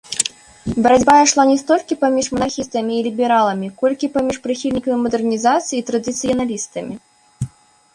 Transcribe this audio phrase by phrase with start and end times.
[0.85, 6.95] Барацьба ішла не столькі паміж манархістамі і лібераламі, колькі паміж прыхільнікамі мадэрнізацыі і традыцыяналістамі.